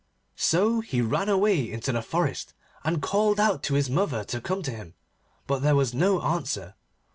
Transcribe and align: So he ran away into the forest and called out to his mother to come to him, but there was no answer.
So 0.35 0.79
he 0.81 0.99
ran 0.99 1.29
away 1.29 1.71
into 1.71 1.91
the 1.91 2.01
forest 2.01 2.55
and 2.83 3.03
called 3.03 3.39
out 3.39 3.61
to 3.61 3.75
his 3.75 3.87
mother 3.87 4.23
to 4.23 4.41
come 4.41 4.63
to 4.63 4.71
him, 4.71 4.95
but 5.45 5.59
there 5.61 5.75
was 5.75 5.93
no 5.93 6.19
answer. 6.23 6.73